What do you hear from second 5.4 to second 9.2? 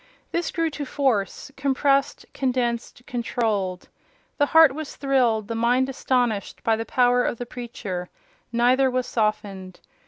the mind astonished, by the power of the preacher: neither were